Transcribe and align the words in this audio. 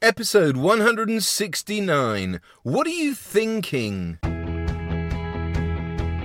Episode 0.00 0.56
169 0.56 2.40
What 2.62 2.86
Are 2.86 2.90
You 2.90 3.16
Thinking? 3.16 4.20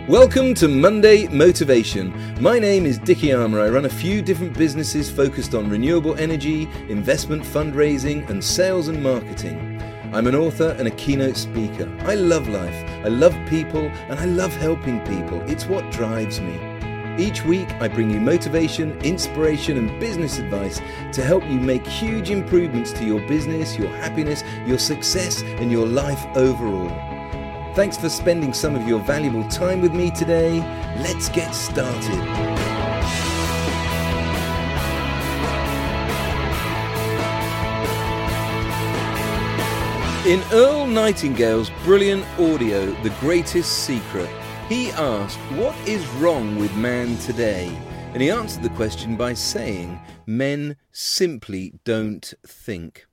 Welcome 0.07 0.53
to 0.53 0.67
Monday 0.67 1.27
Motivation. 1.29 2.13
My 2.39 2.59
name 2.59 2.85
is 2.85 2.99
Dickie 2.99 3.33
Armour. 3.33 3.61
I 3.61 3.69
run 3.69 3.85
a 3.85 3.89
few 3.89 4.21
different 4.21 4.55
businesses 4.55 5.09
focused 5.09 5.55
on 5.55 5.71
renewable 5.71 6.13
energy, 6.19 6.69
investment 6.87 7.41
fundraising, 7.41 8.29
and 8.29 8.43
sales 8.43 8.89
and 8.89 9.01
marketing. 9.01 9.81
I'm 10.13 10.27
an 10.27 10.35
author 10.35 10.75
and 10.77 10.87
a 10.87 10.91
keynote 10.91 11.35
speaker. 11.35 11.91
I 12.01 12.13
love 12.13 12.47
life, 12.47 12.75
I 13.03 13.07
love 13.07 13.35
people, 13.49 13.87
and 13.87 14.19
I 14.19 14.25
love 14.25 14.53
helping 14.53 14.99
people. 14.99 15.41
It's 15.49 15.65
what 15.65 15.91
drives 15.91 16.39
me. 16.39 16.72
Each 17.17 17.45
week, 17.45 17.69
I 17.79 17.87
bring 17.87 18.09
you 18.09 18.19
motivation, 18.19 18.99
inspiration, 19.01 19.77
and 19.77 19.99
business 19.99 20.39
advice 20.39 20.81
to 21.11 21.23
help 21.23 21.43
you 21.43 21.59
make 21.59 21.85
huge 21.85 22.31
improvements 22.31 22.91
to 22.93 23.05
your 23.05 23.21
business, 23.27 23.77
your 23.77 23.89
happiness, 23.89 24.43
your 24.65 24.79
success, 24.79 25.43
and 25.43 25.71
your 25.71 25.85
life 25.85 26.25
overall. 26.35 26.89
Thanks 27.75 27.97
for 27.97 28.09
spending 28.09 28.51
some 28.51 28.75
of 28.75 28.87
your 28.87 28.99
valuable 28.99 29.47
time 29.47 29.81
with 29.81 29.93
me 29.93 30.09
today. 30.09 30.59
Let's 31.01 31.29
get 31.29 31.53
started. 31.53 32.19
In 40.25 40.41
Earl 40.51 40.87
Nightingale's 40.87 41.69
brilliant 41.83 42.25
audio, 42.39 42.85
The 43.03 43.09
Greatest 43.19 43.83
Secret, 43.85 44.29
he 44.69 44.91
asked, 44.91 45.37
What 45.57 45.75
is 45.87 46.05
wrong 46.15 46.57
with 46.57 46.75
man 46.75 47.17
today? 47.17 47.75
And 48.13 48.21
he 48.21 48.29
answered 48.29 48.63
the 48.63 48.69
question 48.69 49.15
by 49.15 49.33
saying, 49.33 49.99
Men 50.25 50.77
simply 50.91 51.73
don't 51.83 52.33
think. 52.45 53.05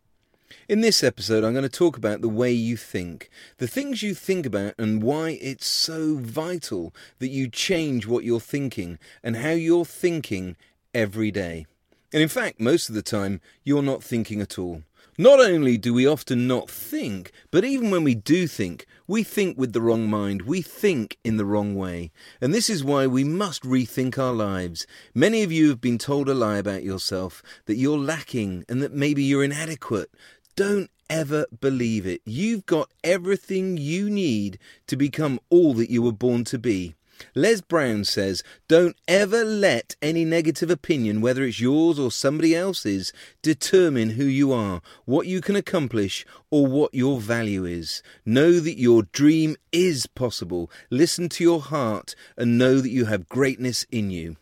In 0.68 0.82
this 0.82 1.02
episode, 1.02 1.42
I'm 1.42 1.52
going 1.52 1.62
to 1.62 1.68
talk 1.68 1.96
about 1.96 2.20
the 2.20 2.28
way 2.28 2.52
you 2.52 2.76
think, 2.76 3.28
the 3.58 3.66
things 3.66 4.04
you 4.04 4.14
think 4.14 4.46
about, 4.46 4.74
and 4.78 5.02
why 5.02 5.38
it's 5.42 5.66
so 5.66 6.16
vital 6.16 6.94
that 7.18 7.28
you 7.28 7.48
change 7.48 8.06
what 8.06 8.22
you're 8.22 8.38
thinking 8.38 8.98
and 9.22 9.36
how 9.36 9.50
you're 9.50 9.84
thinking 9.84 10.56
every 10.94 11.32
day. 11.32 11.66
And 12.12 12.22
in 12.22 12.28
fact, 12.28 12.60
most 12.60 12.88
of 12.88 12.94
the 12.94 13.02
time, 13.02 13.40
you're 13.64 13.82
not 13.82 14.04
thinking 14.04 14.40
at 14.40 14.58
all. 14.58 14.82
Not 15.20 15.38
only 15.38 15.76
do 15.76 15.92
we 15.92 16.06
often 16.06 16.46
not 16.46 16.70
think, 16.70 17.30
but 17.50 17.62
even 17.62 17.90
when 17.90 18.04
we 18.04 18.14
do 18.14 18.46
think, 18.46 18.86
we 19.06 19.22
think 19.22 19.58
with 19.58 19.74
the 19.74 19.82
wrong 19.82 20.08
mind, 20.08 20.40
we 20.40 20.62
think 20.62 21.18
in 21.22 21.36
the 21.36 21.44
wrong 21.44 21.74
way. 21.74 22.10
And 22.40 22.54
this 22.54 22.70
is 22.70 22.82
why 22.82 23.06
we 23.06 23.22
must 23.22 23.62
rethink 23.62 24.16
our 24.16 24.32
lives. 24.32 24.86
Many 25.14 25.42
of 25.42 25.52
you 25.52 25.68
have 25.68 25.80
been 25.82 25.98
told 25.98 26.30
a 26.30 26.34
lie 26.34 26.56
about 26.56 26.84
yourself, 26.84 27.42
that 27.66 27.76
you're 27.76 27.98
lacking 27.98 28.64
and 28.66 28.80
that 28.80 28.94
maybe 28.94 29.22
you're 29.22 29.44
inadequate. 29.44 30.10
Don't 30.56 30.90
ever 31.10 31.44
believe 31.60 32.06
it. 32.06 32.22
You've 32.24 32.64
got 32.64 32.90
everything 33.04 33.76
you 33.76 34.08
need 34.08 34.58
to 34.86 34.96
become 34.96 35.38
all 35.50 35.74
that 35.74 35.90
you 35.90 36.00
were 36.00 36.12
born 36.12 36.44
to 36.44 36.58
be. 36.58 36.94
Les 37.34 37.60
Brown 37.60 38.04
says, 38.04 38.42
Don't 38.68 38.96
ever 39.06 39.44
let 39.44 39.96
any 40.00 40.24
negative 40.24 40.70
opinion, 40.70 41.20
whether 41.20 41.44
it's 41.44 41.60
yours 41.60 41.98
or 41.98 42.10
somebody 42.10 42.54
else's, 42.54 43.12
determine 43.42 44.10
who 44.10 44.24
you 44.24 44.52
are, 44.52 44.80
what 45.04 45.26
you 45.26 45.40
can 45.40 45.56
accomplish, 45.56 46.24
or 46.50 46.66
what 46.66 46.94
your 46.94 47.20
value 47.20 47.64
is. 47.64 48.02
Know 48.24 48.60
that 48.60 48.78
your 48.78 49.02
dream 49.04 49.56
is 49.72 50.06
possible. 50.06 50.70
Listen 50.90 51.28
to 51.30 51.44
your 51.44 51.60
heart 51.60 52.14
and 52.36 52.58
know 52.58 52.80
that 52.80 52.90
you 52.90 53.06
have 53.06 53.28
greatness 53.28 53.84
in 53.90 54.10
you. 54.10 54.36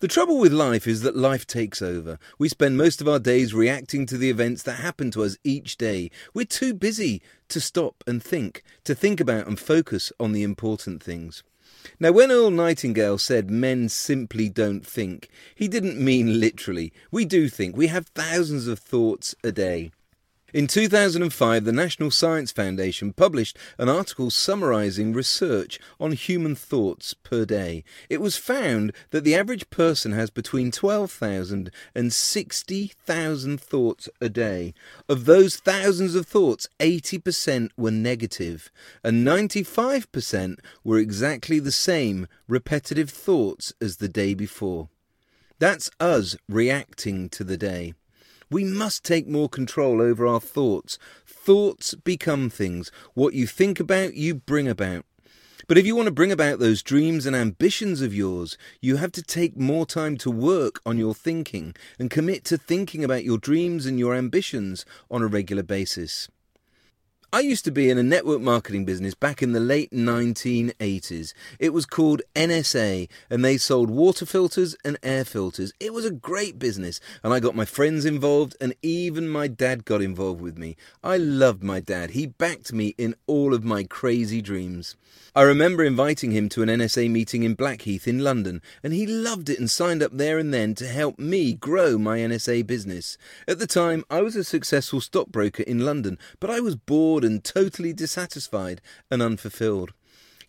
The 0.00 0.08
trouble 0.08 0.38
with 0.38 0.52
life 0.52 0.86
is 0.86 1.02
that 1.02 1.14
life 1.14 1.46
takes 1.46 1.82
over. 1.82 2.18
We 2.38 2.48
spend 2.48 2.78
most 2.78 3.02
of 3.02 3.08
our 3.08 3.18
days 3.18 3.52
reacting 3.52 4.06
to 4.06 4.16
the 4.16 4.30
events 4.30 4.62
that 4.62 4.80
happen 4.80 5.10
to 5.10 5.22
us 5.22 5.36
each 5.44 5.76
day. 5.76 6.10
We're 6.32 6.46
too 6.46 6.72
busy 6.72 7.20
to 7.48 7.60
stop 7.60 8.02
and 8.06 8.22
think, 8.22 8.62
to 8.84 8.94
think 8.94 9.20
about 9.20 9.46
and 9.46 9.60
focus 9.60 10.10
on 10.18 10.32
the 10.32 10.42
important 10.42 11.02
things. 11.02 11.42
Now, 11.98 12.12
when 12.12 12.30
Earl 12.30 12.50
Nightingale 12.50 13.18
said 13.18 13.50
men 13.50 13.88
simply 13.88 14.48
don't 14.48 14.86
think, 14.86 15.28
he 15.54 15.68
didn't 15.68 16.02
mean 16.02 16.40
literally. 16.40 16.92
We 17.10 17.24
do 17.24 17.48
think. 17.48 17.76
We 17.76 17.88
have 17.88 18.06
thousands 18.08 18.66
of 18.66 18.78
thoughts 18.78 19.34
a 19.42 19.52
day. 19.52 19.90
In 20.52 20.66
2005, 20.66 21.64
the 21.64 21.70
National 21.72 22.10
Science 22.10 22.50
Foundation 22.50 23.12
published 23.12 23.56
an 23.78 23.88
article 23.88 24.30
summarizing 24.30 25.12
research 25.12 25.78
on 26.00 26.10
human 26.10 26.56
thoughts 26.56 27.14
per 27.14 27.44
day. 27.44 27.84
It 28.08 28.20
was 28.20 28.36
found 28.36 28.92
that 29.10 29.22
the 29.22 29.36
average 29.36 29.70
person 29.70 30.10
has 30.10 30.28
between 30.28 30.72
12,000 30.72 31.70
and 31.94 32.12
60,000 32.12 33.60
thoughts 33.60 34.08
a 34.20 34.28
day. 34.28 34.74
Of 35.08 35.24
those 35.24 35.56
thousands 35.56 36.16
of 36.16 36.26
thoughts, 36.26 36.68
80% 36.80 37.70
were 37.76 37.92
negative, 37.92 38.72
and 39.04 39.24
95% 39.24 40.58
were 40.82 40.98
exactly 40.98 41.60
the 41.60 41.70
same 41.70 42.26
repetitive 42.48 43.10
thoughts 43.10 43.72
as 43.80 43.98
the 43.98 44.08
day 44.08 44.34
before. 44.34 44.88
That's 45.60 45.90
us 46.00 46.36
reacting 46.48 47.28
to 47.28 47.44
the 47.44 47.56
day. 47.56 47.94
We 48.50 48.64
must 48.64 49.04
take 49.04 49.28
more 49.28 49.48
control 49.48 50.02
over 50.02 50.26
our 50.26 50.40
thoughts. 50.40 50.98
Thoughts 51.24 51.94
become 51.94 52.50
things. 52.50 52.90
What 53.14 53.32
you 53.34 53.46
think 53.46 53.78
about, 53.78 54.14
you 54.14 54.34
bring 54.34 54.66
about. 54.66 55.04
But 55.68 55.78
if 55.78 55.86
you 55.86 55.94
want 55.94 56.06
to 56.06 56.12
bring 56.12 56.32
about 56.32 56.58
those 56.58 56.82
dreams 56.82 57.26
and 57.26 57.36
ambitions 57.36 58.00
of 58.00 58.12
yours, 58.12 58.58
you 58.80 58.96
have 58.96 59.12
to 59.12 59.22
take 59.22 59.56
more 59.56 59.86
time 59.86 60.16
to 60.18 60.30
work 60.30 60.80
on 60.84 60.98
your 60.98 61.14
thinking 61.14 61.76
and 61.96 62.10
commit 62.10 62.44
to 62.46 62.58
thinking 62.58 63.04
about 63.04 63.22
your 63.22 63.38
dreams 63.38 63.86
and 63.86 63.96
your 63.96 64.16
ambitions 64.16 64.84
on 65.12 65.22
a 65.22 65.28
regular 65.28 65.62
basis. 65.62 66.28
I 67.32 67.40
used 67.40 67.64
to 67.66 67.70
be 67.70 67.88
in 67.88 67.96
a 67.96 68.02
network 68.02 68.40
marketing 68.40 68.84
business 68.84 69.14
back 69.14 69.40
in 69.40 69.52
the 69.52 69.60
late 69.60 69.92
1980s. 69.92 71.32
It 71.60 71.72
was 71.72 71.86
called 71.86 72.22
NSA, 72.34 73.08
and 73.30 73.44
they 73.44 73.56
sold 73.56 73.88
water 73.88 74.26
filters 74.26 74.74
and 74.84 74.98
air 75.04 75.24
filters. 75.24 75.72
It 75.78 75.94
was 75.94 76.04
a 76.04 76.10
great 76.10 76.58
business, 76.58 76.98
and 77.22 77.32
I 77.32 77.38
got 77.38 77.54
my 77.54 77.64
friends 77.64 78.04
involved, 78.04 78.56
and 78.60 78.74
even 78.82 79.28
my 79.28 79.46
dad 79.46 79.84
got 79.84 80.02
involved 80.02 80.40
with 80.40 80.58
me. 80.58 80.76
I 81.04 81.18
loved 81.18 81.62
my 81.62 81.78
dad. 81.78 82.10
He 82.10 82.26
backed 82.26 82.72
me 82.72 82.96
in 82.98 83.14
all 83.28 83.54
of 83.54 83.62
my 83.62 83.84
crazy 83.84 84.42
dreams. 84.42 84.96
I 85.32 85.42
remember 85.42 85.84
inviting 85.84 86.32
him 86.32 86.48
to 86.48 86.62
an 86.62 86.68
NSA 86.68 87.08
meeting 87.08 87.44
in 87.44 87.54
Blackheath 87.54 88.08
in 88.08 88.18
London, 88.18 88.60
and 88.82 88.92
he 88.92 89.06
loved 89.06 89.48
it 89.48 89.60
and 89.60 89.70
signed 89.70 90.02
up 90.02 90.10
there 90.12 90.38
and 90.38 90.52
then 90.52 90.74
to 90.74 90.88
help 90.88 91.20
me 91.20 91.52
grow 91.52 91.96
my 91.96 92.18
NSA 92.18 92.66
business. 92.66 93.16
At 93.46 93.60
the 93.60 93.68
time, 93.68 94.04
I 94.10 94.22
was 94.22 94.34
a 94.34 94.42
successful 94.42 95.00
stockbroker 95.00 95.62
in 95.62 95.84
London, 95.84 96.18
but 96.40 96.50
I 96.50 96.58
was 96.58 96.74
bored 96.74 97.19
and 97.24 97.42
totally 97.42 97.92
dissatisfied 97.92 98.80
and 99.10 99.22
unfulfilled. 99.22 99.92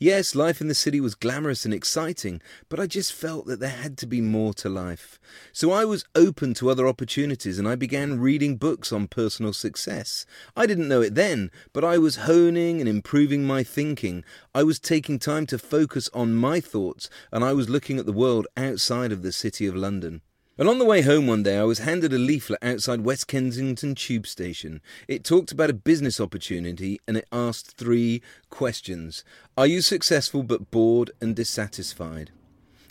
Yes, 0.02 0.34
life 0.34 0.62
in 0.62 0.68
the 0.68 0.74
city 0.74 1.00
was 1.00 1.14
glamorous 1.14 1.64
and 1.64 1.76
exciting, 1.76 2.42
but 2.70 2.80
I 2.80 2.88
just 2.88 3.14
felt 3.14 3.46
that 3.46 3.60
there 3.60 3.70
had 3.70 4.00
to 4.00 4.08
be 4.08 4.20
more 4.20 4.52
to 4.56 4.68
life. 4.68 5.20
So 5.54 5.72
I 5.72 5.86
was 5.86 6.06
open 6.16 6.56
to 6.56 6.72
other 6.72 6.88
opportunities 6.88 7.60
and 7.60 7.68
I 7.68 7.76
began 7.76 8.20
reading 8.20 8.58
books 8.58 8.92
on 8.92 9.08
personal 9.08 9.54
success. 9.54 10.26
I 10.56 10.66
didn't 10.66 10.88
know 10.88 11.02
it 11.02 11.14
then, 11.14 11.52
but 11.72 11.84
I 11.84 12.00
was 12.00 12.26
honing 12.26 12.80
and 12.80 12.90
improving 12.90 13.46
my 13.46 13.62
thinking. 13.62 14.24
I 14.56 14.64
was 14.64 14.80
taking 14.80 15.20
time 15.20 15.46
to 15.46 15.60
focus 15.60 16.10
on 16.16 16.34
my 16.34 16.60
thoughts 16.60 17.08
and 17.32 17.44
I 17.44 17.54
was 17.54 17.70
looking 17.70 18.00
at 18.00 18.08
the 18.08 18.12
world 18.12 18.48
outside 18.58 19.12
of 19.12 19.22
the 19.22 19.32
city 19.32 19.68
of 19.68 19.76
London. 19.76 20.22
And 20.62 20.70
on 20.70 20.78
the 20.78 20.86
way 20.86 21.02
home 21.02 21.26
one 21.26 21.42
day, 21.42 21.58
I 21.58 21.64
was 21.64 21.80
handed 21.80 22.14
a 22.14 22.20
leaflet 22.20 22.60
outside 22.62 23.02
West 23.02 23.26
Kensington 23.26 23.96
Tube 23.96 24.28
Station. 24.28 24.80
It 25.08 25.24
talked 25.24 25.52
about 25.52 25.72
a 25.72 25.74
business 25.74 26.22
opportunity 26.22 27.00
and 27.08 27.18
it 27.18 27.28
asked 27.32 27.78
three 27.78 28.22
questions 28.52 29.24
Are 29.58 29.66
you 29.66 29.82
successful 29.82 30.44
but 30.44 30.70
bored 30.70 31.10
and 31.20 31.36
dissatisfied? 31.36 32.30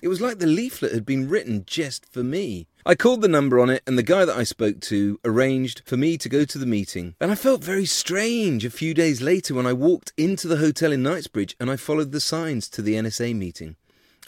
It 0.03 0.09
was 0.09 0.21
like 0.21 0.41
the 0.41 0.47
leaflet 0.47 0.93
had 0.93 1.07
been 1.07 1.29
written 1.29 1.63
just 1.65 2.13
for 2.13 2.25
me. 2.25 2.67
I 2.85 2.97
called 2.97 3.23
the 3.23 3.29
number 3.29 3.61
on 3.61 3.71
it, 3.71 3.85
and 3.87 3.97
the 3.97 4.03
guy 4.03 4.25
that 4.25 4.37
I 4.37 4.43
spoke 4.43 4.81
to 4.81 5.21
arranged 5.25 5.83
for 5.87 5.97
me 5.97 6.19
to 6.19 6.29
go 6.29 6.45
to 6.45 6.59
the 6.59 6.67
meeting. 6.67 7.15
And 7.21 7.31
I 7.31 7.37
felt 7.37 7.63
very 7.63 7.87
strange 7.87 8.65
a 8.65 8.71
few 8.71 8.95
days 8.95 9.23
later 9.23 9.55
when 9.55 9.67
I 9.67 9.75
walked 9.75 10.13
into 10.17 10.49
the 10.49 10.57
hotel 10.57 10.91
in 10.91 11.05
Knightsbridge 11.05 11.55
and 11.61 11.71
I 11.71 11.77
followed 11.77 12.11
the 12.11 12.21
signs 12.21 12.69
to 12.71 12.83
the 12.83 12.95
NSA 12.95 13.37
meeting. 13.37 13.77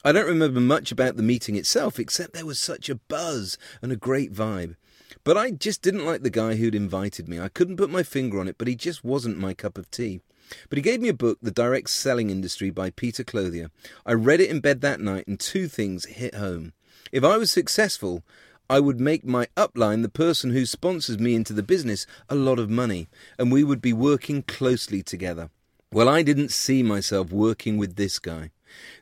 I 0.04 0.10
don't 0.10 0.26
remember 0.26 0.60
much 0.60 0.90
about 0.90 1.16
the 1.16 1.22
meeting 1.22 1.54
itself, 1.54 2.00
except 2.00 2.32
there 2.32 2.44
was 2.44 2.58
such 2.58 2.88
a 2.88 2.96
buzz 2.96 3.56
and 3.80 3.92
a 3.92 3.96
great 3.96 4.32
vibe. 4.32 4.74
But 5.22 5.36
I 5.36 5.52
just 5.52 5.80
didn't 5.80 6.04
like 6.04 6.22
the 6.22 6.30
guy 6.30 6.56
who'd 6.56 6.74
invited 6.74 7.28
me. 7.28 7.38
I 7.38 7.48
couldn't 7.48 7.76
put 7.76 7.88
my 7.88 8.02
finger 8.02 8.40
on 8.40 8.48
it, 8.48 8.56
but 8.58 8.66
he 8.66 8.74
just 8.74 9.04
wasn't 9.04 9.38
my 9.38 9.54
cup 9.54 9.78
of 9.78 9.90
tea. 9.92 10.20
But 10.68 10.76
he 10.76 10.82
gave 10.82 11.00
me 11.00 11.08
a 11.08 11.14
book, 11.14 11.38
The 11.40 11.52
Direct 11.52 11.88
Selling 11.88 12.30
Industry 12.30 12.70
by 12.70 12.90
Peter 12.90 13.22
Clothier. 13.22 13.70
I 14.04 14.14
read 14.14 14.40
it 14.40 14.50
in 14.50 14.58
bed 14.58 14.80
that 14.80 15.00
night, 15.00 15.28
and 15.28 15.38
two 15.38 15.68
things 15.68 16.06
hit 16.06 16.34
home. 16.34 16.72
If 17.12 17.22
I 17.22 17.36
was 17.36 17.52
successful, 17.52 18.24
I 18.68 18.80
would 18.80 18.98
make 18.98 19.24
my 19.24 19.46
upline, 19.56 20.02
the 20.02 20.08
person 20.08 20.50
who 20.50 20.66
sponsors 20.66 21.20
me 21.20 21.36
into 21.36 21.52
the 21.52 21.62
business, 21.62 22.06
a 22.28 22.34
lot 22.34 22.58
of 22.58 22.68
money, 22.68 23.08
and 23.38 23.52
we 23.52 23.62
would 23.62 23.80
be 23.80 23.92
working 23.92 24.42
closely 24.42 25.02
together. 25.02 25.50
Well, 25.92 26.08
I 26.08 26.22
didn't 26.22 26.50
see 26.50 26.82
myself 26.82 27.30
working 27.30 27.76
with 27.76 27.96
this 27.96 28.18
guy. 28.18 28.50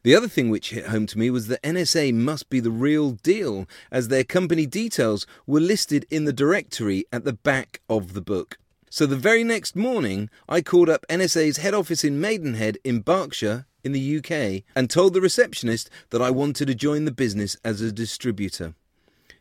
The 0.02 0.14
other 0.14 0.28
thing 0.28 0.50
which 0.50 0.70
hit 0.70 0.86
home 0.86 1.06
to 1.06 1.18
me 1.18 1.30
was 1.30 1.48
that 1.48 1.62
NSA 1.62 2.14
must 2.14 2.48
be 2.48 2.60
the 2.60 2.70
real 2.70 3.12
deal, 3.12 3.66
as 3.90 4.08
their 4.08 4.24
company 4.24 4.66
details 4.66 5.26
were 5.46 5.60
listed 5.60 6.06
in 6.10 6.24
the 6.24 6.32
directory 6.32 7.04
at 7.12 7.24
the 7.24 7.32
back 7.32 7.80
of 7.88 8.14
the 8.14 8.22
book. 8.22 8.58
So 8.88 9.06
the 9.06 9.16
very 9.16 9.44
next 9.44 9.76
morning, 9.76 10.30
I 10.48 10.62
called 10.62 10.88
up 10.88 11.06
NSA's 11.08 11.58
head 11.58 11.74
office 11.74 12.02
in 12.02 12.20
Maidenhead 12.20 12.78
in 12.82 13.00
Berkshire 13.00 13.66
in 13.84 13.92
the 13.92 14.18
UK 14.18 14.64
and 14.74 14.90
told 14.90 15.14
the 15.14 15.20
receptionist 15.20 15.88
that 16.10 16.20
I 16.20 16.30
wanted 16.30 16.66
to 16.66 16.74
join 16.74 17.04
the 17.04 17.12
business 17.12 17.56
as 17.64 17.80
a 17.80 17.92
distributor. 17.92 18.74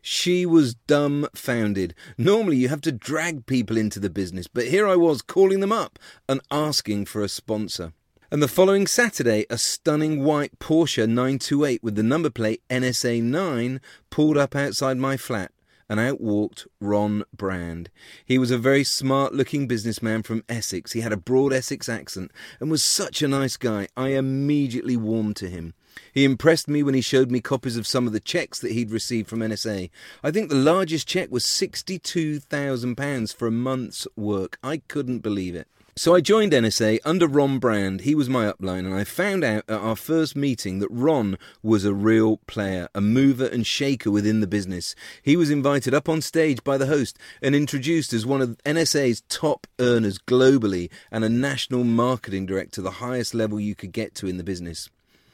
She 0.02 0.46
was 0.46 0.76
dumbfounded. 0.86 1.94
Normally, 2.16 2.56
you 2.56 2.68
have 2.68 2.80
to 2.82 2.92
drag 2.92 3.46
people 3.46 3.76
into 3.76 4.00
the 4.00 4.08
business, 4.08 4.46
but 4.46 4.68
here 4.68 4.86
I 4.86 4.96
was 4.96 5.20
calling 5.20 5.60
them 5.60 5.72
up 5.72 5.98
and 6.28 6.40
asking 6.50 7.06
for 7.06 7.22
a 7.22 7.28
sponsor. 7.28 7.92
And 8.32 8.40
the 8.40 8.46
following 8.46 8.86
Saturday, 8.86 9.44
a 9.50 9.58
stunning 9.58 10.22
white 10.22 10.60
Porsche 10.60 11.04
928 11.04 11.82
with 11.82 11.96
the 11.96 12.04
number 12.04 12.30
plate 12.30 12.62
NSA 12.70 13.20
9 13.20 13.80
pulled 14.08 14.36
up 14.36 14.54
outside 14.54 14.98
my 14.98 15.16
flat, 15.16 15.50
and 15.88 15.98
out 15.98 16.20
walked 16.20 16.68
Ron 16.80 17.24
Brand. 17.36 17.90
He 18.24 18.38
was 18.38 18.52
a 18.52 18.56
very 18.56 18.84
smart 18.84 19.34
looking 19.34 19.66
businessman 19.66 20.22
from 20.22 20.44
Essex. 20.48 20.92
He 20.92 21.00
had 21.00 21.12
a 21.12 21.16
broad 21.16 21.52
Essex 21.52 21.88
accent 21.88 22.30
and 22.60 22.70
was 22.70 22.84
such 22.84 23.20
a 23.20 23.26
nice 23.26 23.56
guy. 23.56 23.88
I 23.96 24.10
immediately 24.10 24.96
warmed 24.96 25.34
to 25.38 25.50
him. 25.50 25.74
He 26.14 26.22
impressed 26.22 26.68
me 26.68 26.84
when 26.84 26.94
he 26.94 27.00
showed 27.00 27.32
me 27.32 27.40
copies 27.40 27.76
of 27.76 27.84
some 27.84 28.06
of 28.06 28.12
the 28.12 28.20
checks 28.20 28.60
that 28.60 28.70
he'd 28.70 28.92
received 28.92 29.28
from 29.28 29.40
NSA. 29.40 29.90
I 30.22 30.30
think 30.30 30.50
the 30.50 30.54
largest 30.54 31.08
check 31.08 31.32
was 31.32 31.44
£62,000 31.46 33.34
for 33.34 33.48
a 33.48 33.50
month's 33.50 34.06
work. 34.14 34.56
I 34.62 34.76
couldn't 34.86 35.18
believe 35.18 35.56
it. 35.56 35.66
So 35.96 36.14
I 36.14 36.20
joined 36.20 36.52
NSA 36.52 37.00
under 37.04 37.26
Ron 37.26 37.58
Brand. 37.58 38.02
He 38.02 38.14
was 38.14 38.28
my 38.28 38.50
upline, 38.50 38.86
and 38.86 38.94
I 38.94 39.02
found 39.02 39.42
out 39.42 39.64
at 39.68 39.80
our 39.80 39.96
first 39.96 40.36
meeting 40.36 40.78
that 40.78 40.88
Ron 40.88 41.36
was 41.62 41.84
a 41.84 41.92
real 41.92 42.38
player, 42.46 42.88
a 42.94 43.00
mover 43.00 43.46
and 43.46 43.66
shaker 43.66 44.10
within 44.10 44.40
the 44.40 44.46
business. 44.46 44.94
He 45.22 45.36
was 45.36 45.50
invited 45.50 45.92
up 45.92 46.08
on 46.08 46.22
stage 46.22 46.62
by 46.62 46.78
the 46.78 46.86
host 46.86 47.18
and 47.42 47.56
introduced 47.56 48.12
as 48.12 48.24
one 48.24 48.40
of 48.40 48.56
NSA's 48.64 49.22
top 49.28 49.66
earners 49.80 50.18
globally 50.18 50.90
and 51.10 51.24
a 51.24 51.28
national 51.28 51.82
marketing 51.82 52.46
director, 52.46 52.80
the 52.80 52.92
highest 52.92 53.34
level 53.34 53.58
you 53.58 53.74
could 53.74 53.92
get 53.92 54.14
to 54.16 54.28
in 54.28 54.36
the 54.36 54.44
business. 54.44 54.88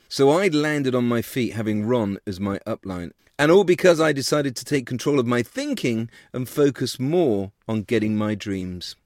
So 0.08 0.30
I'd 0.30 0.54
landed 0.54 0.94
on 0.94 1.06
my 1.06 1.20
feet 1.20 1.52
having 1.52 1.84
Ron 1.84 2.18
as 2.26 2.40
my 2.40 2.58
upline. 2.60 3.12
And 3.38 3.52
all 3.52 3.64
because 3.64 4.00
I 4.00 4.12
decided 4.12 4.56
to 4.56 4.64
take 4.64 4.86
control 4.86 5.20
of 5.20 5.26
my 5.26 5.42
thinking 5.42 6.08
and 6.32 6.48
focus 6.48 6.98
more 6.98 7.52
on 7.68 7.82
getting 7.82 8.16
my 8.16 8.34
dreams. 8.34 8.96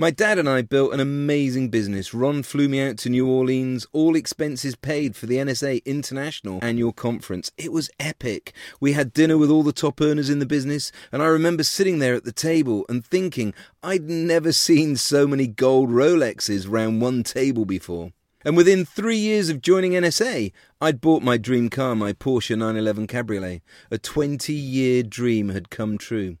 My 0.00 0.12
dad 0.12 0.38
and 0.38 0.48
I 0.48 0.62
built 0.62 0.92
an 0.94 1.00
amazing 1.00 1.70
business. 1.70 2.14
Ron 2.14 2.44
flew 2.44 2.68
me 2.68 2.80
out 2.80 2.98
to 2.98 3.10
New 3.10 3.26
Orleans, 3.26 3.84
all 3.92 4.14
expenses 4.14 4.76
paid 4.76 5.16
for 5.16 5.26
the 5.26 5.38
NSA 5.38 5.84
International 5.84 6.60
Annual 6.62 6.92
Conference. 6.92 7.50
It 7.58 7.72
was 7.72 7.90
epic. 7.98 8.52
We 8.80 8.92
had 8.92 9.12
dinner 9.12 9.36
with 9.36 9.50
all 9.50 9.64
the 9.64 9.72
top 9.72 10.00
earners 10.00 10.30
in 10.30 10.38
the 10.38 10.46
business, 10.46 10.92
and 11.10 11.20
I 11.20 11.26
remember 11.26 11.64
sitting 11.64 11.98
there 11.98 12.14
at 12.14 12.22
the 12.22 12.30
table 12.30 12.86
and 12.88 13.04
thinking 13.04 13.54
I'd 13.82 14.08
never 14.08 14.52
seen 14.52 14.94
so 14.94 15.26
many 15.26 15.48
gold 15.48 15.90
Rolexes 15.90 16.70
round 16.70 17.02
one 17.02 17.24
table 17.24 17.64
before. 17.64 18.12
And 18.44 18.56
within 18.56 18.84
three 18.84 19.18
years 19.18 19.48
of 19.48 19.60
joining 19.60 19.94
NSA, 19.94 20.52
I'd 20.80 21.00
bought 21.00 21.24
my 21.24 21.38
dream 21.38 21.70
car, 21.70 21.96
my 21.96 22.12
Porsche 22.12 22.50
911 22.50 23.08
Cabriolet. 23.08 23.62
A 23.90 23.98
20 23.98 24.52
year 24.52 25.02
dream 25.02 25.48
had 25.48 25.70
come 25.70 25.98
true. 25.98 26.38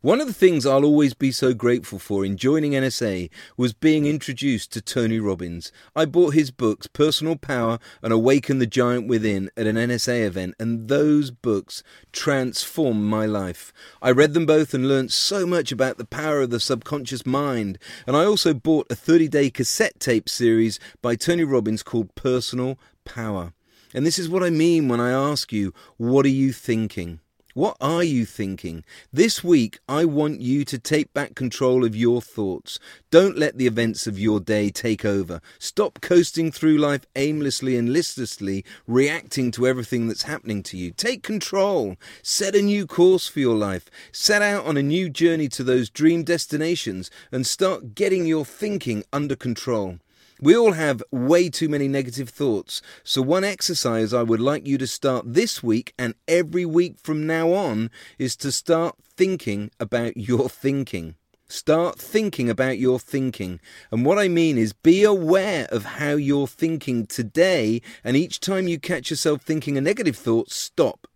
One 0.00 0.20
of 0.20 0.28
the 0.28 0.32
things 0.32 0.64
I'll 0.64 0.84
always 0.84 1.12
be 1.12 1.32
so 1.32 1.52
grateful 1.52 1.98
for 1.98 2.24
in 2.24 2.36
joining 2.36 2.70
NSA 2.70 3.30
was 3.56 3.72
being 3.72 4.06
introduced 4.06 4.70
to 4.70 4.80
Tony 4.80 5.18
Robbins. 5.18 5.72
I 5.96 6.04
bought 6.04 6.34
his 6.34 6.52
books, 6.52 6.86
Personal 6.86 7.34
Power 7.34 7.80
and 8.00 8.12
Awaken 8.12 8.60
the 8.60 8.66
Giant 8.68 9.08
Within, 9.08 9.50
at 9.56 9.66
an 9.66 9.74
NSA 9.74 10.24
event, 10.24 10.54
and 10.60 10.86
those 10.86 11.32
books 11.32 11.82
transformed 12.12 13.02
my 13.02 13.26
life. 13.26 13.72
I 14.00 14.12
read 14.12 14.34
them 14.34 14.46
both 14.46 14.72
and 14.72 14.86
learnt 14.86 15.10
so 15.10 15.44
much 15.44 15.72
about 15.72 15.98
the 15.98 16.06
power 16.06 16.42
of 16.42 16.50
the 16.50 16.60
subconscious 16.60 17.26
mind. 17.26 17.76
And 18.06 18.16
I 18.16 18.24
also 18.24 18.54
bought 18.54 18.86
a 18.92 18.94
30 18.94 19.26
day 19.26 19.50
cassette 19.50 19.98
tape 19.98 20.28
series 20.28 20.78
by 21.02 21.16
Tony 21.16 21.42
Robbins 21.42 21.82
called 21.82 22.14
Personal 22.14 22.78
Power. 23.04 23.52
And 23.92 24.06
this 24.06 24.20
is 24.20 24.28
what 24.28 24.44
I 24.44 24.50
mean 24.50 24.86
when 24.86 25.00
I 25.00 25.10
ask 25.10 25.52
you, 25.52 25.74
what 25.96 26.24
are 26.24 26.28
you 26.28 26.52
thinking? 26.52 27.18
What 27.58 27.76
are 27.80 28.04
you 28.04 28.24
thinking? 28.24 28.84
This 29.12 29.42
week, 29.42 29.80
I 29.88 30.04
want 30.04 30.40
you 30.40 30.64
to 30.64 30.78
take 30.78 31.12
back 31.12 31.34
control 31.34 31.84
of 31.84 31.96
your 31.96 32.22
thoughts. 32.22 32.78
Don't 33.10 33.36
let 33.36 33.58
the 33.58 33.66
events 33.66 34.06
of 34.06 34.16
your 34.16 34.38
day 34.38 34.70
take 34.70 35.04
over. 35.04 35.40
Stop 35.58 36.00
coasting 36.00 36.52
through 36.52 36.78
life 36.78 37.04
aimlessly 37.16 37.76
and 37.76 37.92
listlessly, 37.92 38.64
reacting 38.86 39.50
to 39.50 39.66
everything 39.66 40.06
that's 40.06 40.22
happening 40.22 40.62
to 40.62 40.76
you. 40.76 40.92
Take 40.92 41.24
control. 41.24 41.96
Set 42.22 42.54
a 42.54 42.62
new 42.62 42.86
course 42.86 43.26
for 43.26 43.40
your 43.40 43.56
life. 43.56 43.90
Set 44.12 44.40
out 44.40 44.64
on 44.64 44.76
a 44.76 44.80
new 44.80 45.10
journey 45.10 45.48
to 45.48 45.64
those 45.64 45.90
dream 45.90 46.22
destinations 46.22 47.10
and 47.32 47.44
start 47.44 47.96
getting 47.96 48.24
your 48.24 48.44
thinking 48.44 49.02
under 49.12 49.34
control. 49.34 49.98
We 50.40 50.56
all 50.56 50.72
have 50.72 51.02
way 51.10 51.48
too 51.48 51.68
many 51.68 51.88
negative 51.88 52.28
thoughts. 52.28 52.80
So, 53.02 53.20
one 53.22 53.42
exercise 53.42 54.14
I 54.14 54.22
would 54.22 54.40
like 54.40 54.66
you 54.68 54.78
to 54.78 54.86
start 54.86 55.34
this 55.34 55.64
week 55.64 55.92
and 55.98 56.14
every 56.28 56.64
week 56.64 57.00
from 57.00 57.26
now 57.26 57.52
on 57.52 57.90
is 58.18 58.36
to 58.36 58.52
start 58.52 58.94
thinking 59.16 59.72
about 59.80 60.16
your 60.16 60.48
thinking. 60.48 61.16
Start 61.48 61.98
thinking 61.98 62.48
about 62.48 62.78
your 62.78 63.00
thinking. 63.00 63.58
And 63.90 64.06
what 64.06 64.18
I 64.18 64.28
mean 64.28 64.58
is 64.58 64.72
be 64.72 65.02
aware 65.02 65.66
of 65.72 65.84
how 65.84 66.10
you're 66.10 66.46
thinking 66.46 67.06
today, 67.06 67.82
and 68.04 68.16
each 68.16 68.38
time 68.38 68.68
you 68.68 68.78
catch 68.78 69.10
yourself 69.10 69.42
thinking 69.42 69.76
a 69.76 69.80
negative 69.80 70.16
thought, 70.16 70.52
stop. 70.52 71.08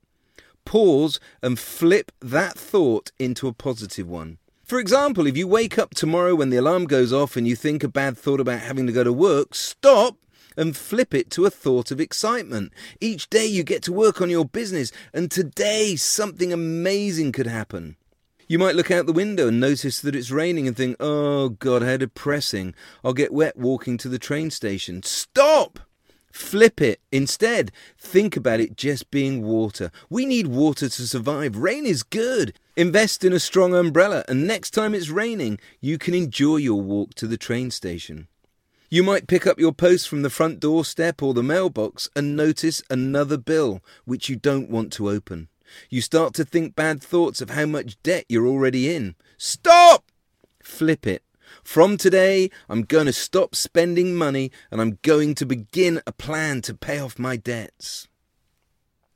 Pause 0.65 1.21
and 1.43 1.61
flip 1.61 2.11
that 2.21 2.59
thought 2.59 3.13
into 3.21 3.47
a 3.47 3.53
positive 3.53 4.09
one. 4.09 4.39
For 4.73 4.79
example, 4.79 5.27
if 5.27 5.37
you 5.37 5.47
wake 5.47 5.79
up 5.79 5.95
tomorrow 5.95 6.35
when 6.35 6.49
the 6.49 6.57
alarm 6.57 6.87
goes 6.87 7.13
off 7.13 7.37
and 7.37 7.47
you 7.47 7.55
think 7.55 7.85
a 7.85 7.89
bad 7.89 8.17
thought 8.17 8.41
about 8.41 8.61
having 8.61 8.87
to 8.87 8.93
go 8.95 9.05
to 9.05 9.13
work, 9.13 9.55
stop 9.55 10.17
and 10.57 10.75
flip 10.75 11.13
it 11.13 11.31
to 11.33 11.45
a 11.45 11.51
thought 11.51 11.91
of 11.91 12.01
excitement. 12.01 12.73
Each 12.99 13.29
day 13.29 13.45
you 13.45 13.65
get 13.65 13.83
to 13.83 13.93
work 13.93 14.23
on 14.23 14.31
your 14.31 14.47
business, 14.47 14.91
and 15.13 15.31
today 15.31 15.95
something 15.97 16.55
amazing 16.55 17.33
could 17.33 17.47
happen. 17.47 17.97
You 18.49 18.59
might 18.59 18.75
look 18.75 18.91
out 18.91 19.05
the 19.05 19.13
window 19.13 19.49
and 19.49 19.61
notice 19.61 20.01
that 20.01 20.17
it's 20.17 20.31
raining 20.31 20.67
and 20.67 20.75
think, 20.75 20.97
oh 21.01 21.51
God, 21.51 21.83
how 21.83 21.99
depressing. 21.99 22.75
I'll 23.05 23.13
get 23.13 23.31
wet 23.31 23.59
walking 23.59 23.99
to 23.99 24.09
the 24.09 24.19
train 24.19 24.51
station. 24.51 25.03
Stop! 25.03 25.81
Flip 26.33 26.81
it. 26.81 27.01
Instead, 27.13 27.71
think 27.99 28.37
about 28.37 28.59
it 28.59 28.77
just 28.77 29.11
being 29.11 29.43
water. 29.43 29.93
We 30.09 30.25
need 30.25 30.47
water 30.47 30.89
to 30.89 31.07
survive. 31.07 31.57
Rain 31.57 31.85
is 31.85 32.03
good. 32.03 32.59
Invest 32.75 33.23
in 33.23 33.35
a 33.35 33.39
strong 33.39 33.75
umbrella, 33.75 34.25
and 34.29 34.47
next 34.47 34.71
time 34.71 34.95
it's 34.95 35.11
raining, 35.11 35.61
you 35.81 35.99
can 35.99 36.15
enjoy 36.15 36.57
your 36.57 36.81
walk 36.81 37.15
to 37.17 37.27
the 37.27 37.37
train 37.37 37.71
station. 37.71 38.29
You 38.89 39.03
might 39.03 39.27
pick 39.27 39.47
up 39.47 39.59
your 39.59 39.73
post 39.73 40.09
from 40.09 40.23
the 40.23 40.31
front 40.31 40.59
doorstep 40.59 41.23
or 41.23 41.35
the 41.35 41.43
mailbox 41.43 42.09
and 42.17 42.35
notice 42.35 42.83
another 42.91 43.37
bill 43.37 43.81
which 44.05 44.29
you 44.29 44.37
don't 44.37 44.71
want 44.71 44.93
to 44.95 45.11
open. 45.11 45.49
You 45.91 46.01
start 46.01 46.35
to 46.35 46.45
think 46.45 46.75
bad 46.75 47.03
thoughts 47.03 47.41
of 47.41 47.51
how 47.51 47.67
much 47.67 48.03
debt 48.03 48.25
you're 48.29 48.47
already 48.47 48.95
in. 48.95 49.17
Stop! 49.37 50.05
Flip 50.63 51.07
it. 51.07 51.23
From 51.63 51.97
today, 51.97 52.51
I'm 52.69 52.83
going 52.83 53.07
to 53.07 53.13
stop 53.13 53.55
spending 53.55 54.15
money 54.15 54.51
and 54.71 54.81
I'm 54.81 54.99
going 55.03 55.35
to 55.37 55.47
begin 55.47 56.01
a 56.07 56.13
plan 56.13 56.63
to 56.63 56.75
pay 56.75 56.99
off 56.99 57.19
my 57.19 57.37
debts. 57.37 58.09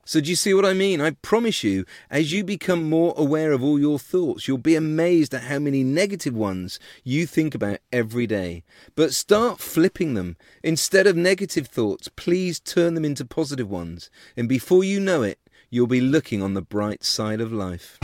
So, 0.08 0.20
do 0.20 0.30
you 0.30 0.36
see 0.36 0.54
what 0.54 0.64
I 0.64 0.72
mean? 0.72 1.00
I 1.00 1.10
promise 1.10 1.64
you, 1.64 1.84
as 2.08 2.32
you 2.32 2.44
become 2.44 2.88
more 2.88 3.12
aware 3.16 3.50
of 3.50 3.64
all 3.64 3.76
your 3.76 3.98
thoughts, 3.98 4.46
you'll 4.46 4.56
be 4.56 4.76
amazed 4.76 5.34
at 5.34 5.42
how 5.42 5.58
many 5.58 5.82
negative 5.82 6.32
ones 6.32 6.78
you 7.02 7.26
think 7.26 7.56
about 7.56 7.80
every 7.92 8.28
day. 8.28 8.62
But 8.94 9.14
start 9.14 9.58
flipping 9.58 10.14
them. 10.14 10.36
Instead 10.62 11.08
of 11.08 11.16
negative 11.16 11.66
thoughts, 11.66 12.08
please 12.14 12.60
turn 12.60 12.94
them 12.94 13.04
into 13.04 13.24
positive 13.24 13.68
ones. 13.68 14.08
And 14.36 14.48
before 14.48 14.84
you 14.84 15.00
know 15.00 15.22
it, 15.22 15.40
you'll 15.70 15.88
be 15.88 16.00
looking 16.00 16.40
on 16.40 16.54
the 16.54 16.62
bright 16.62 17.02
side 17.02 17.40
of 17.40 17.52
life. 17.52 17.98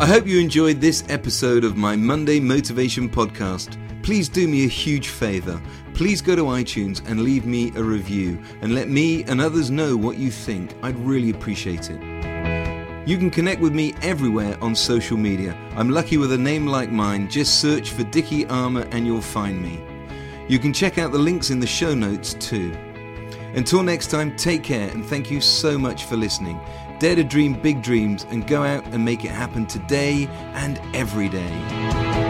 I 0.00 0.06
hope 0.06 0.26
you 0.26 0.40
enjoyed 0.40 0.80
this 0.80 1.04
episode 1.10 1.62
of 1.62 1.76
my 1.76 1.94
Monday 1.94 2.40
Motivation 2.40 3.06
Podcast. 3.06 3.76
Please 4.02 4.30
do 4.30 4.48
me 4.48 4.64
a 4.64 4.66
huge 4.66 5.08
favour. 5.08 5.60
Please 5.92 6.22
go 6.22 6.34
to 6.34 6.44
iTunes 6.44 7.06
and 7.06 7.22
leave 7.22 7.44
me 7.44 7.70
a 7.76 7.82
review 7.82 8.42
and 8.62 8.74
let 8.74 8.88
me 8.88 9.24
and 9.24 9.42
others 9.42 9.70
know 9.70 9.98
what 9.98 10.16
you 10.16 10.30
think. 10.30 10.74
I'd 10.82 10.98
really 11.00 11.28
appreciate 11.28 11.90
it. 11.90 12.00
You 13.06 13.18
can 13.18 13.28
connect 13.28 13.60
with 13.60 13.74
me 13.74 13.92
everywhere 14.00 14.56
on 14.62 14.74
social 14.74 15.18
media. 15.18 15.54
I'm 15.76 15.90
lucky 15.90 16.16
with 16.16 16.32
a 16.32 16.38
name 16.38 16.66
like 16.66 16.90
mine. 16.90 17.28
Just 17.28 17.60
search 17.60 17.90
for 17.90 18.04
Dickie 18.04 18.46
Armour 18.46 18.88
and 18.92 19.06
you'll 19.06 19.20
find 19.20 19.62
me. 19.62 19.84
You 20.48 20.58
can 20.58 20.72
check 20.72 20.96
out 20.96 21.12
the 21.12 21.18
links 21.18 21.50
in 21.50 21.60
the 21.60 21.66
show 21.66 21.94
notes 21.94 22.32
too. 22.32 22.72
Until 23.54 23.82
next 23.82 24.06
time, 24.06 24.34
take 24.36 24.62
care 24.62 24.88
and 24.88 25.04
thank 25.04 25.30
you 25.30 25.42
so 25.42 25.76
much 25.76 26.04
for 26.04 26.16
listening. 26.16 26.58
Dare 27.00 27.16
to 27.16 27.24
dream 27.24 27.54
big 27.54 27.80
dreams 27.80 28.26
and 28.28 28.46
go 28.46 28.62
out 28.62 28.84
and 28.88 29.02
make 29.02 29.24
it 29.24 29.30
happen 29.30 29.64
today 29.64 30.28
and 30.52 30.78
every 30.94 31.30
day. 31.30 32.29